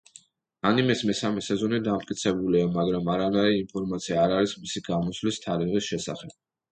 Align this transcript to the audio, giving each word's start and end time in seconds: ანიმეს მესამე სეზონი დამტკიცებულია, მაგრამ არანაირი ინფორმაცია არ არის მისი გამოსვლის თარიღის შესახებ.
ანიმეს 0.67 1.01
მესამე 1.09 1.41
სეზონი 1.47 1.79
დამტკიცებულია, 1.87 2.69
მაგრამ 2.77 3.11
არანაირი 3.15 3.59
ინფორმაცია 3.65 4.17
არ 4.23 4.33
არის 4.39 4.55
მისი 4.63 4.83
გამოსვლის 4.89 5.39
თარიღის 5.45 5.91
შესახებ. 5.93 6.33